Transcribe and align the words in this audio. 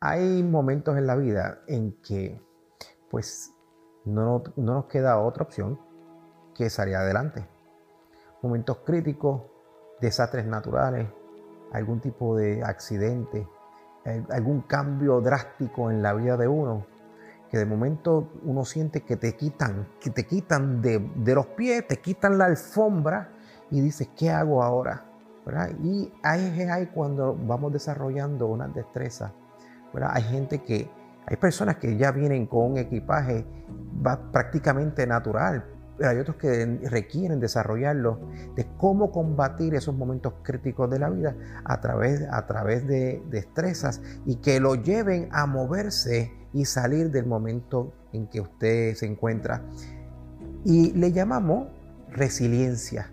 Hay 0.00 0.44
momentos 0.44 0.96
en 0.96 1.08
la 1.08 1.16
vida 1.16 1.58
en 1.66 2.00
que 2.02 2.40
pues 3.10 3.52
no, 4.04 4.44
no 4.54 4.74
nos 4.74 4.84
queda 4.84 5.18
otra 5.18 5.42
opción 5.42 5.80
que 6.54 6.70
salir 6.70 6.94
adelante. 6.94 7.48
Momentos 8.40 8.78
críticos, 8.86 9.42
desastres 10.00 10.46
naturales, 10.46 11.08
algún 11.72 12.00
tipo 12.00 12.36
de 12.36 12.62
accidente, 12.62 13.48
algún 14.30 14.62
cambio 14.62 15.20
drástico 15.20 15.90
en 15.90 16.00
la 16.00 16.14
vida 16.14 16.36
de 16.36 16.46
uno, 16.46 16.86
que 17.50 17.58
de 17.58 17.66
momento 17.66 18.30
uno 18.44 18.64
siente 18.64 19.00
que 19.00 19.16
te 19.16 19.34
quitan, 19.34 19.88
que 20.00 20.10
te 20.10 20.26
quitan 20.26 20.80
de, 20.80 21.34
los 21.34 21.46
pies, 21.46 21.88
te 21.88 22.00
quitan 22.00 22.38
la 22.38 22.44
alfombra 22.44 23.32
y 23.68 23.80
dices, 23.80 24.10
¿qué 24.16 24.30
hago 24.30 24.62
ahora? 24.62 25.06
Y 25.82 26.12
ahí 26.22 26.60
es 26.60 26.70
ahí 26.70 26.86
cuando 26.86 27.34
vamos 27.34 27.72
desarrollando 27.72 28.46
una 28.46 28.66
destreza. 29.98 30.14
Hay 30.14 30.22
gente 30.22 30.62
que, 30.62 30.90
hay 31.26 31.36
personas 31.36 31.76
que 31.76 31.96
ya 31.96 32.12
vienen 32.12 32.46
con 32.46 32.72
un 32.72 32.78
equipaje 32.78 33.44
prácticamente 34.32 35.06
natural, 35.06 35.64
pero 35.96 36.10
hay 36.10 36.18
otros 36.18 36.36
que 36.36 36.78
requieren 36.84 37.40
desarrollarlo, 37.40 38.20
de 38.54 38.66
cómo 38.76 39.10
combatir 39.10 39.74
esos 39.74 39.96
momentos 39.96 40.34
críticos 40.42 40.88
de 40.90 41.00
la 41.00 41.10
vida 41.10 41.36
a 41.64 41.80
través, 41.80 42.22
a 42.30 42.46
través 42.46 42.86
de 42.86 43.22
destrezas 43.28 44.00
y 44.24 44.36
que 44.36 44.60
lo 44.60 44.76
lleven 44.76 45.28
a 45.32 45.46
moverse 45.46 46.32
y 46.52 46.64
salir 46.64 47.10
del 47.10 47.26
momento 47.26 47.92
en 48.12 48.28
que 48.28 48.40
usted 48.40 48.94
se 48.94 49.06
encuentra. 49.06 49.62
Y 50.64 50.92
le 50.92 51.12
llamamos 51.12 51.68
resiliencia. 52.10 53.10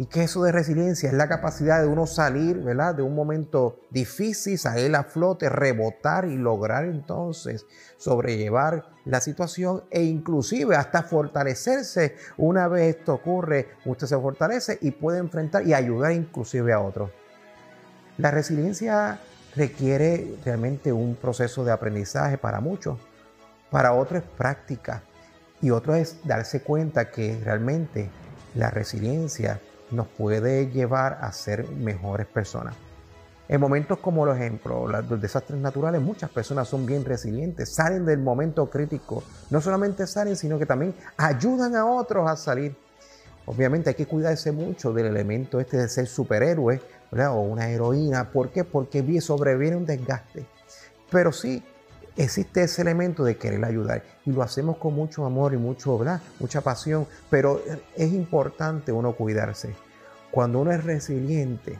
¿Y 0.00 0.06
qué 0.06 0.22
es 0.22 0.30
eso 0.30 0.44
de 0.44 0.52
resiliencia? 0.52 1.08
Es 1.08 1.14
la 1.14 1.28
capacidad 1.28 1.80
de 1.82 1.88
uno 1.88 2.06
salir, 2.06 2.58
¿verdad? 2.58 2.94
De 2.94 3.02
un 3.02 3.16
momento 3.16 3.80
difícil, 3.90 4.56
salir 4.56 4.94
a 4.94 5.02
flote, 5.02 5.48
rebotar 5.48 6.24
y 6.26 6.36
lograr 6.36 6.84
entonces 6.84 7.66
sobrellevar 7.96 8.90
la 9.04 9.20
situación 9.20 9.82
e 9.90 10.04
inclusive 10.04 10.76
hasta 10.76 11.02
fortalecerse. 11.02 12.14
Una 12.36 12.68
vez 12.68 12.96
esto 12.96 13.14
ocurre, 13.14 13.70
usted 13.84 14.06
se 14.06 14.16
fortalece 14.16 14.78
y 14.80 14.92
puede 14.92 15.18
enfrentar 15.18 15.66
y 15.66 15.74
ayudar 15.74 16.12
inclusive 16.12 16.72
a 16.72 16.80
otros. 16.80 17.10
La 18.18 18.30
resiliencia 18.30 19.18
requiere 19.56 20.36
realmente 20.44 20.92
un 20.92 21.16
proceso 21.16 21.64
de 21.64 21.72
aprendizaje 21.72 22.38
para 22.38 22.60
muchos, 22.60 23.00
para 23.68 23.92
otros 23.94 24.22
es 24.22 24.28
práctica 24.30 25.02
y 25.60 25.70
otro 25.70 25.96
es 25.96 26.18
darse 26.24 26.62
cuenta 26.62 27.10
que 27.10 27.40
realmente 27.42 28.10
la 28.54 28.70
resiliencia 28.70 29.60
nos 29.90 30.06
puede 30.06 30.68
llevar 30.68 31.18
a 31.22 31.32
ser 31.32 31.68
mejores 31.68 32.26
personas. 32.26 32.74
En 33.48 33.60
momentos 33.60 33.98
como 33.98 34.26
los 34.26 34.36
ejemplos, 34.36 34.90
los 35.08 35.20
desastres 35.20 35.58
naturales, 35.58 36.02
muchas 36.02 36.28
personas 36.28 36.68
son 36.68 36.84
bien 36.84 37.04
resilientes, 37.04 37.74
salen 37.74 38.04
del 38.04 38.18
momento 38.18 38.68
crítico. 38.68 39.22
No 39.48 39.62
solamente 39.62 40.06
salen, 40.06 40.36
sino 40.36 40.58
que 40.58 40.66
también 40.66 40.94
ayudan 41.16 41.74
a 41.74 41.86
otros 41.86 42.28
a 42.28 42.36
salir. 42.36 42.76
Obviamente 43.46 43.88
hay 43.88 43.94
que 43.94 44.04
cuidarse 44.04 44.52
mucho 44.52 44.92
del 44.92 45.06
elemento 45.06 45.60
este 45.60 45.78
de 45.78 45.88
ser 45.88 46.06
superhéroe 46.06 46.82
o 47.10 47.40
una 47.40 47.70
heroína. 47.70 48.30
¿Por 48.30 48.50
qué? 48.50 48.64
Porque 48.64 49.02
sobreviene 49.22 49.76
un 49.76 49.86
desgaste. 49.86 50.44
Pero 51.10 51.32
sí 51.32 51.64
existe 52.18 52.64
ese 52.64 52.82
elemento 52.82 53.24
de 53.24 53.36
querer 53.36 53.64
ayudar 53.64 54.02
y 54.26 54.32
lo 54.32 54.42
hacemos 54.42 54.76
con 54.76 54.92
mucho 54.92 55.24
amor 55.24 55.54
y 55.54 55.56
mucho, 55.56 55.96
¿verdad? 55.96 56.20
mucha 56.40 56.60
pasión, 56.60 57.06
pero 57.30 57.62
es 57.96 58.12
importante 58.12 58.92
uno 58.92 59.12
cuidarse. 59.12 59.74
Cuando 60.32 60.58
uno 60.58 60.72
es 60.72 60.84
resiliente, 60.84 61.78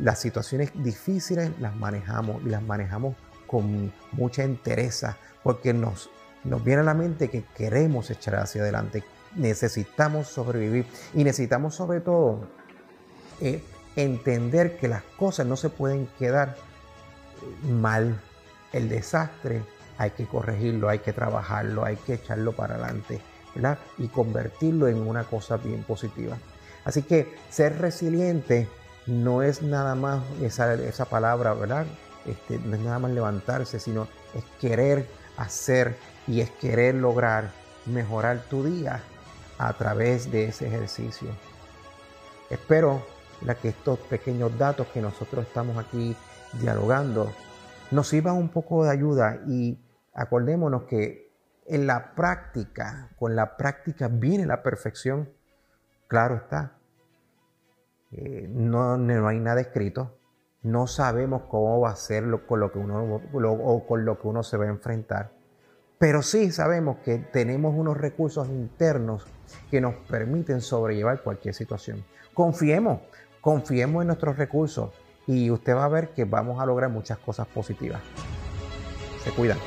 las 0.00 0.18
situaciones 0.18 0.72
difíciles 0.74 1.50
las 1.60 1.74
manejamos 1.76 2.42
y 2.42 2.48
las 2.50 2.62
manejamos 2.62 3.14
con 3.46 3.92
mucha 4.12 4.42
entereza 4.42 5.16
porque 5.42 5.72
nos, 5.72 6.10
nos 6.42 6.62
viene 6.64 6.82
a 6.82 6.84
la 6.84 6.94
mente 6.94 7.30
que 7.30 7.44
queremos 7.56 8.10
echar 8.10 8.34
hacia 8.36 8.62
adelante, 8.62 9.04
necesitamos 9.36 10.28
sobrevivir 10.28 10.84
y 11.14 11.22
necesitamos 11.22 11.74
sobre 11.76 12.00
todo 12.00 12.48
eh, 13.40 13.62
entender 13.94 14.76
que 14.78 14.88
las 14.88 15.02
cosas 15.16 15.46
no 15.46 15.56
se 15.56 15.70
pueden 15.70 16.08
quedar 16.18 16.56
mal 17.62 18.20
el 18.74 18.88
desastre 18.88 19.62
hay 19.98 20.10
que 20.10 20.26
corregirlo, 20.26 20.88
hay 20.88 20.98
que 20.98 21.12
trabajarlo, 21.12 21.84
hay 21.84 21.96
que 21.96 22.14
echarlo 22.14 22.52
para 22.52 22.74
adelante, 22.74 23.20
¿verdad? 23.54 23.78
Y 23.98 24.08
convertirlo 24.08 24.88
en 24.88 25.06
una 25.06 25.24
cosa 25.24 25.56
bien 25.56 25.82
positiva. 25.84 26.36
Así 26.84 27.02
que 27.02 27.34
ser 27.50 27.78
resiliente 27.78 28.68
no 29.06 29.42
es 29.42 29.62
nada 29.62 29.94
más 29.94 30.22
esa, 30.42 30.74
esa 30.74 31.04
palabra, 31.04 31.54
¿verdad? 31.54 31.86
Este, 32.26 32.58
no 32.58 32.74
es 32.74 32.82
nada 32.82 32.98
más 32.98 33.12
levantarse, 33.12 33.78
sino 33.78 34.08
es 34.34 34.44
querer 34.60 35.06
hacer 35.36 35.96
y 36.26 36.40
es 36.40 36.50
querer 36.50 36.94
lograr 36.94 37.50
mejorar 37.86 38.44
tu 38.48 38.64
día 38.64 39.02
a 39.58 39.72
través 39.74 40.30
de 40.32 40.46
ese 40.46 40.66
ejercicio. 40.66 41.28
Espero 42.50 43.02
que 43.60 43.68
estos 43.68 43.98
pequeños 43.98 44.56
datos 44.56 44.86
que 44.88 45.02
nosotros 45.02 45.44
estamos 45.46 45.76
aquí 45.76 46.16
dialogando 46.54 47.30
nos 47.94 48.08
sirva 48.08 48.32
un 48.32 48.48
poco 48.48 48.84
de 48.84 48.90
ayuda 48.90 49.40
y 49.46 49.78
acordémonos 50.12 50.84
que 50.84 51.30
en 51.66 51.86
la 51.86 52.14
práctica, 52.14 53.10
con 53.18 53.36
la 53.36 53.56
práctica 53.56 54.08
viene 54.08 54.46
la 54.46 54.62
perfección, 54.62 55.30
claro 56.08 56.36
está. 56.36 56.76
Eh, 58.10 58.46
no, 58.50 58.96
no, 58.96 59.28
hay 59.28 59.40
nada 59.40 59.60
escrito, 59.60 60.18
no 60.62 60.86
sabemos 60.86 61.42
cómo 61.48 61.80
va 61.80 61.90
a 61.90 61.96
ser 61.96 62.24
con 62.46 62.60
lo 62.60 62.70
que 62.70 62.78
uno 62.78 63.20
o 63.32 63.86
con 63.86 64.04
lo 64.04 64.20
que 64.20 64.28
uno 64.28 64.42
se 64.42 64.56
va 64.56 64.66
a 64.66 64.68
enfrentar, 64.68 65.32
pero 65.98 66.22
sí 66.22 66.52
sabemos 66.52 66.98
que 66.98 67.18
tenemos 67.18 67.74
unos 67.74 67.96
recursos 67.96 68.48
internos 68.48 69.26
que 69.70 69.80
nos 69.80 69.94
permiten 70.08 70.60
sobrellevar 70.60 71.22
cualquier 71.22 71.54
situación. 71.54 72.04
Confiemos, 72.34 73.00
confiemos 73.40 74.02
en 74.02 74.08
nuestros 74.08 74.36
recursos, 74.36 74.92
y 75.26 75.50
usted 75.50 75.74
va 75.74 75.84
a 75.84 75.88
ver 75.88 76.10
que 76.10 76.24
vamos 76.24 76.60
a 76.60 76.66
lograr 76.66 76.90
muchas 76.90 77.18
cosas 77.18 77.46
positivas. 77.46 78.00
Se 79.22 79.30
cuidan. 79.30 79.58